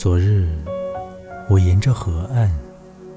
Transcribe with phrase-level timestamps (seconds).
[0.00, 0.46] 昨日，
[1.50, 2.48] 我沿着河岸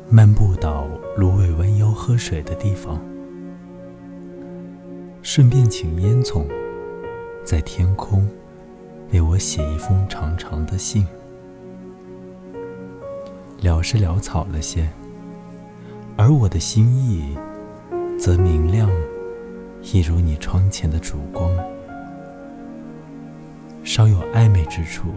[0.09, 2.99] 漫步到芦苇弯腰喝水的地方，
[5.21, 6.43] 顺便请烟囱
[7.43, 8.27] 在天空
[9.11, 11.05] 为我写一封长长的信。
[13.61, 14.89] 潦是潦草了些，
[16.17, 17.37] 而我的心意
[18.17, 18.89] 则明亮，
[19.83, 21.47] 一如你窗前的烛光，
[23.83, 25.09] 稍有暧昧之处。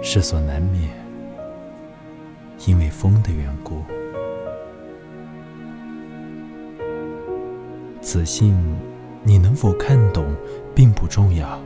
[0.00, 0.88] 世所难免，
[2.66, 3.82] 因为风的缘故。
[8.00, 8.56] 此信
[9.22, 10.24] 你能否看懂，
[10.74, 11.60] 并不重要。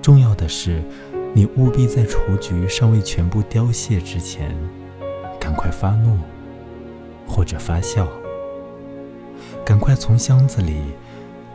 [0.00, 0.82] 重要的是，
[1.32, 4.54] 你务必在雏菊尚未全部凋谢之前，
[5.40, 6.18] 赶快发怒，
[7.26, 8.06] 或者发笑。
[9.64, 10.76] 赶快从箱子里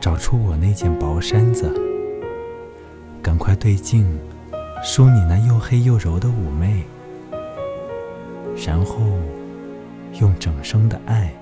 [0.01, 1.71] 找出我那件薄衫子，
[3.21, 4.19] 赶快对镜。
[4.81, 6.85] 梳你那又黑又柔的妩媚，
[8.65, 8.95] 然后
[10.21, 11.33] 用整生的爱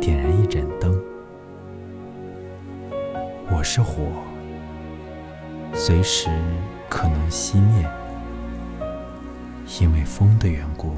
[0.00, 0.98] 点燃一盏灯。
[3.50, 4.02] 我是火，
[5.74, 6.30] 随时
[6.88, 7.86] 可能熄灭，
[9.78, 10.96] 因为风的缘故。